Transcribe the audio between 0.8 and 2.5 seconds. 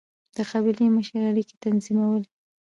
مشر اړیکې تنظیمولې.